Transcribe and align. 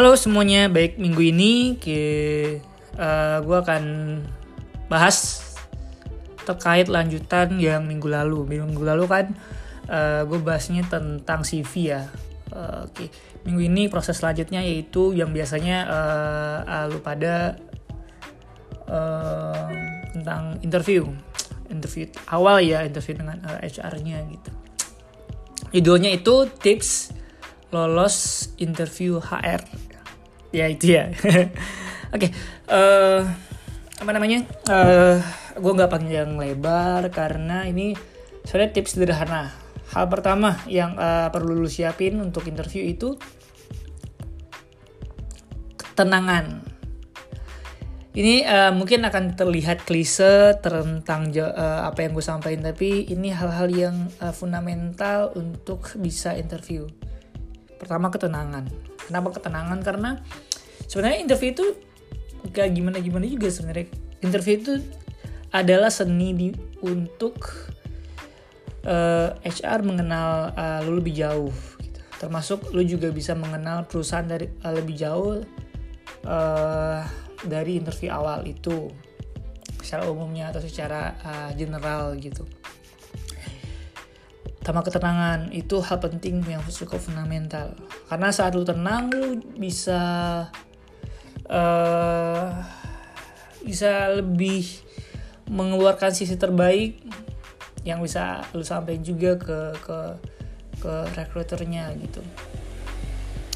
Halo 0.00 0.16
semuanya, 0.16 0.64
baik 0.72 0.96
minggu 0.96 1.28
ini 1.28 1.76
ke 1.76 2.00
uh, 2.96 3.44
gue 3.44 3.52
akan 3.52 3.84
bahas 4.88 5.44
terkait 6.48 6.88
lanjutan 6.88 7.60
yang 7.60 7.84
minggu 7.84 8.08
lalu. 8.08 8.48
Minggu 8.48 8.80
lalu 8.80 9.04
kan 9.04 9.36
uh, 9.92 10.24
gue 10.24 10.40
bahasnya 10.40 10.88
tentang 10.88 11.44
CV 11.44 11.92
ya. 11.92 12.08
Uh, 12.48 12.88
Oke, 12.88 12.96
okay. 12.96 13.08
minggu 13.44 13.60
ini 13.68 13.92
proses 13.92 14.16
selanjutnya 14.16 14.64
yaitu 14.64 15.12
yang 15.12 15.36
biasanya 15.36 15.84
uh, 16.64 16.88
lu 16.88 17.04
pada 17.04 17.60
uh, 18.88 19.68
tentang 20.16 20.64
interview, 20.64 21.12
interview 21.68 22.08
awal 22.32 22.56
ya, 22.64 22.88
interview 22.88 23.20
dengan 23.20 23.36
HR-nya 23.44 24.24
gitu. 24.32 24.50
Judulnya 25.76 26.16
itu 26.16 26.48
tips 26.56 27.20
lolos 27.68 28.48
interview 28.56 29.20
HR. 29.20 29.89
Ya 30.50 30.66
itu 30.66 30.98
ya. 30.98 31.10
Oke, 32.14 32.26
okay, 32.26 32.30
uh, 32.66 33.22
apa 34.02 34.10
namanya? 34.10 34.42
Uh, 34.66 35.22
gue 35.54 35.72
nggak 35.78 35.92
panjang 35.92 36.34
lebar 36.34 37.06
karena 37.14 37.66
ini 37.70 37.94
sebenarnya 38.42 38.74
tips 38.74 38.98
sederhana. 38.98 39.54
Hal 39.94 40.10
pertama 40.10 40.58
yang 40.66 40.98
uh, 40.98 41.30
perlu 41.30 41.54
lu 41.54 41.70
siapin 41.70 42.18
untuk 42.18 42.50
interview 42.50 42.82
itu 42.82 43.14
ketenangan. 45.78 46.66
Ini 48.10 48.42
uh, 48.42 48.72
mungkin 48.74 49.06
akan 49.06 49.38
terlihat 49.38 49.86
klise 49.86 50.58
tentang 50.58 51.30
uh, 51.30 51.86
apa 51.86 52.02
yang 52.02 52.18
gue 52.18 52.26
sampaikan, 52.26 52.74
tapi 52.74 53.06
ini 53.06 53.30
hal-hal 53.30 53.70
yang 53.70 53.96
uh, 54.18 54.34
fundamental 54.34 55.30
untuk 55.38 55.86
bisa 55.94 56.34
interview. 56.34 56.90
Pertama 57.80 58.12
ketenangan. 58.12 58.68
Kenapa 59.08 59.40
ketenangan? 59.40 59.80
Karena 59.80 60.10
sebenarnya 60.84 61.24
interview 61.24 61.56
itu 61.56 61.66
gak 62.52 62.68
gimana-gimana 62.76 63.24
juga 63.24 63.48
sebenarnya. 63.48 63.88
Interview 64.20 64.54
itu 64.60 64.72
adalah 65.50 65.88
seni 65.88 66.36
di, 66.36 66.48
untuk 66.84 67.40
uh, 68.84 69.32
HR 69.40 69.80
mengenal 69.82 70.52
uh, 70.52 70.80
lu 70.84 71.00
lebih 71.00 71.16
jauh. 71.16 71.54
Gitu. 71.80 72.00
Termasuk 72.20 72.76
lu 72.76 72.84
juga 72.84 73.08
bisa 73.08 73.32
mengenal 73.32 73.88
perusahaan 73.88 74.28
dari 74.28 74.46
uh, 74.60 74.72
lebih 74.76 74.96
jauh. 75.00 75.40
Uh, 76.20 77.00
dari 77.40 77.80
interview 77.80 78.12
awal 78.12 78.44
itu 78.44 78.92
secara 79.80 80.04
umumnya 80.04 80.52
atau 80.52 80.60
secara 80.60 81.16
uh, 81.24 81.50
general 81.56 82.12
gitu. 82.20 82.44
Sama 84.60 84.84
ketenangan 84.84 85.50
itu 85.56 85.80
hal 85.80 85.98
penting 85.98 86.44
yang 86.44 86.60
cukup 86.68 87.00
fundamental. 87.00 87.72
Karena 88.06 88.28
saat 88.28 88.52
lu 88.52 88.62
tenang 88.62 89.08
lu 89.08 89.40
bisa 89.56 90.00
uh, 91.48 92.48
bisa 93.64 94.20
lebih 94.20 94.68
mengeluarkan 95.50 96.14
sisi 96.14 96.38
terbaik 96.38 97.02
yang 97.82 98.04
bisa 98.04 98.44
lu 98.52 98.62
sampaikan 98.62 99.02
juga 99.02 99.40
ke 99.40 99.58
ke 99.80 99.98
ke 100.80 100.92
rekruternya 101.16 101.90
gitu. 101.98 102.20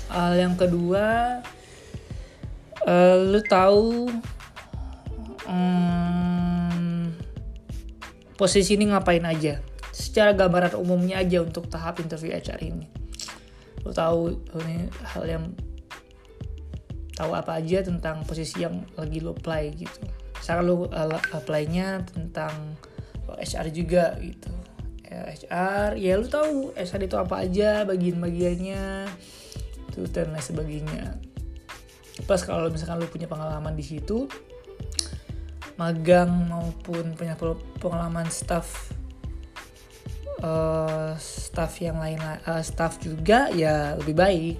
Hal 0.09 0.35
yang 0.41 0.57
kedua 0.57 1.39
uh, 2.85 3.17
lu 3.21 3.41
tahu 3.45 4.09
um, 5.49 7.13
posisi 8.37 8.77
ini 8.77 8.91
ngapain 8.91 9.25
aja 9.25 9.61
secara 9.95 10.35
gambaran 10.35 10.75
umumnya 10.75 11.23
aja 11.23 11.39
untuk 11.47 11.71
tahap 11.71 12.03
interview 12.03 12.35
HR 12.35 12.59
ini. 12.67 12.91
Lu 13.87 13.95
tahu 13.95 14.35
ini 14.67 14.91
hal 15.07 15.23
yang 15.23 15.45
tahu 17.15 17.31
apa 17.31 17.63
aja 17.63 17.87
tentang 17.87 18.27
posisi 18.27 18.67
yang 18.67 18.83
lagi 18.99 19.23
lu 19.23 19.31
apply 19.31 19.71
gitu. 19.79 20.03
Misalkan 20.35 20.65
lu 20.67 20.91
uh, 20.91 21.21
apply-nya 21.31 22.03
tentang 22.11 22.75
HR 23.39 23.71
juga 23.71 24.19
gitu. 24.19 24.51
Ya, 25.07 25.31
HR 25.31 25.91
ya 25.95 26.19
lu 26.19 26.27
tahu 26.27 26.75
HR 26.75 27.07
itu 27.07 27.15
apa 27.15 27.47
aja 27.47 27.87
bagian-bagiannya 27.87 29.07
itu 29.95 30.01
dan 30.11 30.35
lain 30.35 30.43
sebagainya. 30.43 31.23
Plus 32.27 32.43
kalau 32.43 32.67
misalkan 32.67 32.99
lu 32.99 33.07
punya 33.07 33.31
pengalaman 33.31 33.79
di 33.79 33.87
situ 33.87 34.27
magang 35.75 36.31
maupun 36.51 37.19
punya 37.19 37.35
pengalaman 37.83 38.31
staff 38.31 38.94
uh, 40.45 41.17
staff 41.17 41.81
yang 41.81 41.97
lain 41.97 42.21
uh, 42.21 42.61
staff 42.61 43.01
juga 43.01 43.49
ya 43.51 43.97
lebih 43.97 44.15
baik. 44.15 44.57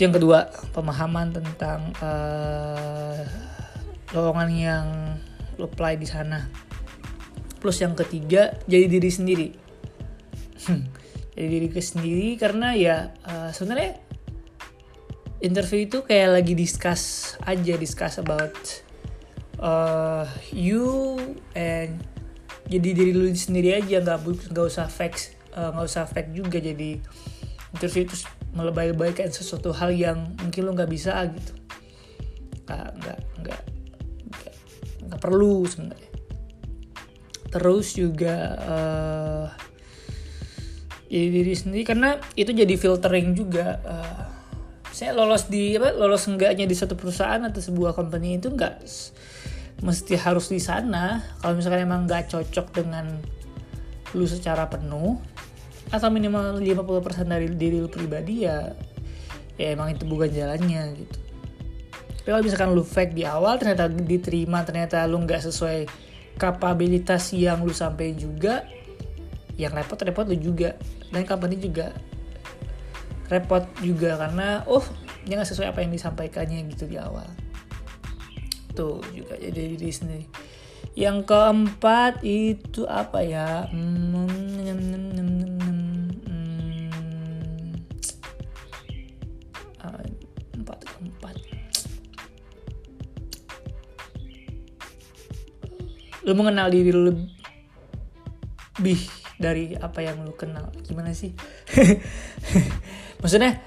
Yang 0.00 0.12
kedua 0.18 0.50
pemahaman 0.74 1.30
tentang 1.30 1.92
uh, 2.00 3.22
lowongan 4.16 4.50
yang 4.50 4.86
lo 5.60 5.68
apply 5.68 6.00
di 6.00 6.08
sana. 6.08 6.48
Plus 7.60 7.78
yang 7.78 7.94
ketiga 7.94 8.56
jadi 8.66 8.88
diri 8.88 9.10
sendiri. 9.12 9.48
Jadi 11.32 11.48
diri 11.48 11.68
sendiri 11.80 12.28
karena 12.36 12.76
ya 12.76 13.14
uh, 13.24 13.48
sebenarnya 13.54 13.96
interview 15.40 15.88
itu 15.88 16.04
kayak 16.04 16.38
lagi 16.38 16.52
discuss 16.52 17.34
aja 17.48 17.74
discuss 17.80 18.20
about 18.20 18.52
uh, 19.56 20.28
you 20.52 21.16
and 21.56 22.04
jadi 22.72 22.88
diri 22.96 23.12
lu 23.12 23.28
sendiri 23.36 23.76
aja 23.76 24.00
nggak 24.00 24.18
nggak 24.52 24.66
usah 24.66 24.88
fake 24.88 25.36
uh, 25.52 25.76
nggak 25.76 25.84
uh, 25.84 25.90
usah 25.90 26.04
fake 26.08 26.32
juga. 26.32 26.56
Jadi 26.56 26.96
interview 27.76 28.02
itu 28.08 28.16
melebay-lebaykan 28.56 29.28
sesuatu 29.32 29.72
hal 29.76 29.92
yang 29.92 30.32
mungkin 30.40 30.62
lu 30.64 30.72
nggak 30.72 30.88
bisa 30.88 31.12
gitu. 31.28 31.52
Nggak 32.64 32.88
nggak 32.96 33.18
nggak 33.44 33.62
nggak 35.08 35.20
perlu 35.20 35.68
sebenarnya. 35.68 36.10
Terus 37.52 37.86
juga 37.92 38.36
uh, 38.64 39.46
jadi 41.12 41.28
diri 41.28 41.52
sendiri 41.52 41.84
karena 41.84 42.16
itu 42.40 42.56
jadi 42.56 42.72
filtering 42.80 43.36
juga 43.36 43.76
uh, 43.84 44.24
saya 44.92 45.12
lolos 45.12 45.48
di 45.52 45.76
apa 45.76 45.92
lolos 45.92 46.24
enggaknya 46.24 46.64
di 46.64 46.72
satu 46.72 46.96
perusahaan 46.96 47.40
atau 47.44 47.60
sebuah 47.60 47.92
company 47.92 48.40
itu 48.40 48.48
enggak 48.48 48.80
mesti 49.82 50.14
harus 50.14 50.48
di 50.48 50.62
sana. 50.62 51.20
Kalau 51.42 51.58
misalkan 51.58 51.84
emang 51.84 52.06
nggak 52.06 52.30
cocok 52.30 52.66
dengan 52.72 53.18
lu 54.14 54.24
secara 54.24 54.70
penuh 54.70 55.18
atau 55.92 56.08
minimal 56.08 56.62
50% 56.62 57.28
dari 57.28 57.48
diri 57.52 57.82
lu 57.82 57.88
pribadi 57.90 58.48
ya 58.48 58.72
ya 59.60 59.76
emang 59.76 59.92
itu 59.92 60.08
bukan 60.08 60.30
jalannya 60.32 60.96
gitu. 60.96 61.18
Tapi 62.22 62.28
kalau 62.30 62.44
misalkan 62.46 62.70
lu 62.72 62.86
fake 62.86 63.12
di 63.18 63.26
awal 63.26 63.58
ternyata 63.58 63.90
diterima 63.90 64.62
ternyata 64.62 65.04
lu 65.10 65.20
nggak 65.26 65.42
sesuai 65.50 65.90
kapabilitas 66.38 67.34
yang 67.34 67.60
lu 67.66 67.74
sampai 67.74 68.14
juga 68.16 68.64
yang 69.60 69.74
repot-repot 69.74 70.30
lu 70.30 70.38
juga. 70.38 70.78
Dan 71.12 71.28
company 71.28 71.60
juga 71.60 71.92
repot 73.28 73.64
juga 73.80 74.16
karena 74.16 74.64
oh 74.68 74.84
dia 75.24 75.40
nggak 75.40 75.50
sesuai 75.50 75.72
apa 75.72 75.80
yang 75.84 75.92
disampaikannya 75.92 76.68
gitu 76.72 76.84
di 76.84 77.00
awal 77.00 77.28
tuh 78.72 79.00
juga 79.12 79.36
jadi 79.38 79.76
diri 79.76 79.92
sendiri. 79.92 80.26
Yang 80.92 81.30
keempat 81.30 82.20
itu 82.26 82.84
apa 82.84 83.24
ya? 83.24 83.68
Hmm, 83.70 84.28
empat 90.52 90.78
keempat 90.84 91.34
lu 96.22 96.38
mengenal 96.38 96.70
diri 96.70 96.94
lu 96.94 97.10
lebih 98.78 99.00
dari 99.42 99.74
apa 99.74 100.00
yang 100.06 100.22
lu 100.22 100.34
kenal. 100.38 100.70
Gimana 100.86 101.10
sih? 101.10 101.34
Maksudnya 103.20 103.58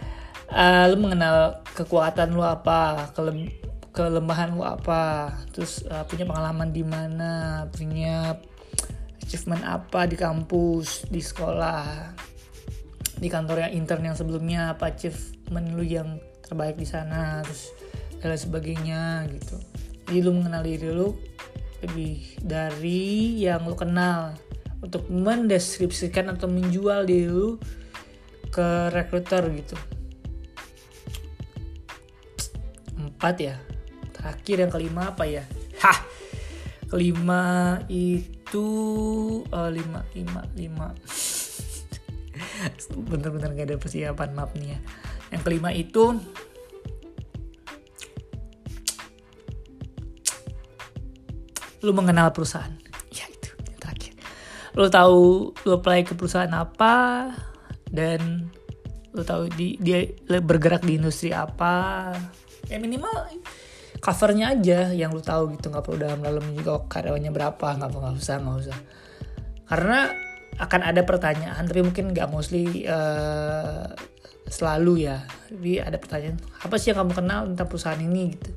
uh, 0.48 0.88
lu 0.88 0.96
mengenal 1.04 1.60
kekuatan 1.76 2.32
lu 2.32 2.44
apa? 2.44 3.12
Kele 3.12 3.52
kelemahan 3.96 4.52
lu 4.52 4.68
apa? 4.68 5.32
Terus 5.56 5.88
uh, 5.88 6.04
punya 6.04 6.28
pengalaman 6.28 6.76
di 6.76 6.84
mana? 6.84 7.64
Punya 7.72 8.36
achievement 9.24 9.64
apa 9.64 10.04
di 10.04 10.20
kampus 10.20 11.08
di 11.08 11.24
sekolah 11.24 12.12
di 13.16 13.32
kantor 13.32 13.66
yang 13.66 13.74
intern 13.80 14.12
yang 14.12 14.18
sebelumnya? 14.20 14.76
Apa 14.76 14.92
achievement 14.92 15.72
lu 15.72 15.88
yang 15.88 16.20
terbaik 16.44 16.76
di 16.76 16.84
sana? 16.84 17.40
Terus 17.48 17.72
dan 18.20 18.36
lain 18.36 18.42
sebagainya 18.44 19.02
gitu. 19.32 19.56
Jadi 20.06 20.18
lu 20.20 20.32
mengenal 20.36 20.62
diri 20.68 20.92
lu 20.92 21.16
lebih 21.80 22.44
dari 22.44 23.40
yang 23.40 23.64
lu 23.64 23.80
kenal. 23.80 24.36
Untuk 24.84 25.08
mendeskripsikan 25.08 26.30
atau 26.36 26.52
menjual 26.52 27.08
diri 27.08 27.32
lu 27.32 27.56
ke 28.52 28.92
rekruter 28.92 29.48
gitu. 29.56 29.80
Empat 33.00 33.36
ya 33.40 33.56
terakhir 34.26 34.58
yang 34.66 34.72
kelima 34.74 35.14
apa 35.14 35.24
ya? 35.30 35.46
Hah. 35.86 36.02
Kelima 36.90 37.78
itu 37.86 38.66
uh, 39.54 39.70
lima 39.70 40.02
lima 40.18 40.42
lima. 40.58 40.88
Bener-bener 43.14 43.54
gak 43.54 43.68
ada 43.70 43.78
persiapan 43.78 44.34
maaf 44.34 44.58
nih 44.58 44.74
ya. 44.74 44.80
Yang 45.30 45.42
kelima 45.46 45.70
itu 45.78 46.18
lu 51.86 51.92
mengenal 51.94 52.34
perusahaan. 52.34 52.74
Ya 53.14 53.30
itu 53.30 53.54
yang 53.70 53.78
terakhir. 53.78 54.14
Lu 54.74 54.90
tahu 54.90 55.54
lu 55.54 55.70
apply 55.78 56.02
ke 56.02 56.18
perusahaan 56.18 56.50
apa 56.50 57.30
dan 57.94 58.50
lu 59.14 59.22
tahu 59.22 59.54
di, 59.54 59.78
dia 59.78 60.10
bergerak 60.42 60.82
di 60.82 60.98
industri 60.98 61.30
apa. 61.30 62.10
Ya 62.66 62.82
minimal 62.82 63.14
covernya 64.06 64.54
aja 64.54 64.94
yang 64.94 65.10
lu 65.10 65.18
tahu 65.26 65.58
gitu 65.58 65.74
nggak 65.74 65.82
perlu 65.82 65.98
dalam 65.98 66.22
dalam 66.22 66.46
juga 66.54 66.86
karyawannya 66.86 67.34
berapa 67.34 67.68
nggak 67.82 67.90
nggak 67.90 68.14
usah 68.22 68.38
nggak 68.38 68.58
usah. 68.70 68.78
Karena 69.66 70.14
akan 70.62 70.82
ada 70.86 71.02
pertanyaan 71.02 71.66
tapi 71.66 71.82
mungkin 71.82 72.14
nggak 72.14 72.30
mostly 72.30 72.86
uh, 72.86 73.90
selalu 74.46 75.10
ya. 75.10 75.26
Tapi 75.50 75.82
ada 75.82 75.98
pertanyaan 75.98 76.38
apa 76.62 76.78
sih 76.78 76.94
yang 76.94 77.02
kamu 77.02 77.14
kenal 77.18 77.40
tentang 77.50 77.66
perusahaan 77.66 77.98
ini? 77.98 78.38
Gitu. 78.38 78.50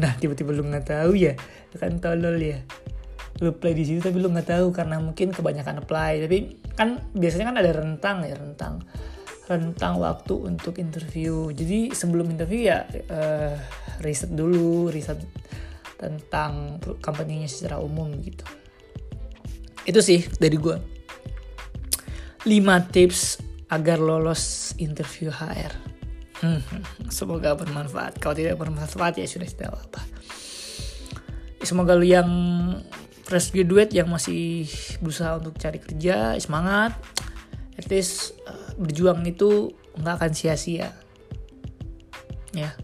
Nah 0.00 0.16
tiba-tiba 0.16 0.56
lu 0.56 0.64
nggak 0.64 0.88
tahu 0.88 1.12
ya 1.20 1.36
kan 1.76 2.00
tolol 2.00 2.40
ya. 2.40 2.64
Lu 3.44 3.52
play 3.60 3.76
di 3.76 3.84
situ 3.84 4.00
tapi 4.00 4.16
lu 4.16 4.32
nggak 4.32 4.56
tahu 4.56 4.72
karena 4.72 4.96
mungkin 5.04 5.36
kebanyakan 5.36 5.84
apply. 5.84 6.24
Tapi 6.24 6.38
kan 6.72 7.12
biasanya 7.12 7.52
kan 7.52 7.56
ada 7.60 7.70
rentang 7.76 8.24
ya 8.24 8.40
rentang 8.40 8.80
rentang 9.48 9.96
waktu 9.96 10.34
untuk 10.36 10.76
interview 10.76 11.48
jadi 11.56 11.90
sebelum 11.96 12.28
interview 12.28 12.68
ya 12.68 12.84
uh, 13.08 13.56
riset 14.04 14.30
dulu 14.36 14.92
riset 14.92 15.18
tentang 15.98 16.78
company-nya 17.00 17.48
secara 17.48 17.80
umum 17.80 18.12
gitu 18.20 18.44
itu 19.88 20.00
sih 20.04 20.20
dari 20.36 20.60
gue 20.60 20.76
5 22.44 22.94
tips 22.94 23.48
agar 23.68 24.00
lolos 24.00 24.72
interview 24.80 25.28
HR. 25.28 25.72
Hmm, 26.40 26.62
semoga 27.12 27.52
bermanfaat. 27.58 28.16
Kalau 28.22 28.34
tidak 28.36 28.56
bermanfaat 28.56 29.20
ya 29.20 29.26
sudah 29.28 29.48
tidak 29.48 29.74
apa-apa. 29.74 30.02
Semoga 31.60 31.98
lu 31.98 32.06
yang 32.06 32.30
fresh 33.26 33.52
graduate 33.52 33.92
yang 33.92 34.08
masih 34.08 34.64
berusaha 35.02 35.36
untuk 35.36 35.58
cari 35.60 35.82
kerja 35.82 36.38
semangat. 36.40 36.96
At 37.78 37.86
least 37.88 38.34
uh, 38.44 38.74
berjuang 38.74 39.22
itu 39.24 39.70
nggak 39.98 40.14
akan 40.18 40.32
sia-sia. 40.34 40.90
Ya. 42.52 42.74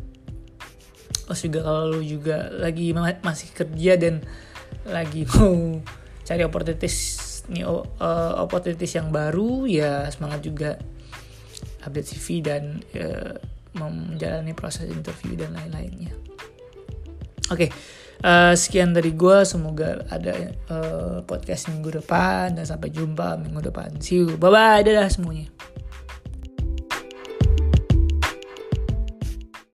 Terus 1.25 1.41
juga 1.45 1.61
kalau 1.67 1.99
lu 1.99 2.01
juga 2.05 2.53
lagi 2.55 2.95
masih 2.95 3.51
kerja 3.51 3.99
dan 3.99 4.23
lagi 4.87 5.27
mau 5.35 5.81
cari 6.25 6.43
opportunities 6.47 7.21
nih 7.45 7.69
uh, 7.69 7.85
opportunities 8.41 8.97
yang 8.97 9.13
baru 9.13 9.69
ya 9.69 10.09
semangat 10.09 10.41
juga 10.41 10.81
update 11.85 12.09
CV 12.17 12.41
dan 12.41 12.81
uh, 12.97 13.37
menjalani 13.77 14.57
proses 14.57 14.89
interview 14.89 15.37
dan 15.37 15.53
lain-lainnya. 15.53 16.15
Oke, 17.53 17.69
okay, 17.69 17.71
uh, 18.25 18.55
sekian 18.57 18.97
dari 18.97 19.13
gue. 19.13 19.45
Semoga 19.45 20.03
ada 20.09 20.35
uh, 20.73 21.17
podcast 21.29 21.69
minggu 21.71 22.01
depan 22.03 22.57
dan 22.57 22.65
sampai 22.65 22.91
jumpa 22.91 23.37
minggu 23.39 23.61
depan. 23.61 24.01
See 24.01 24.25
you, 24.25 24.41
bye 24.41 24.51
bye, 24.51 24.81
dadah 24.81 25.07
semuanya. 25.13 25.54